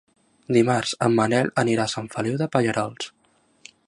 [0.55, 3.13] Dimarts en Manel anirà a Sant Feliu de Pallerols.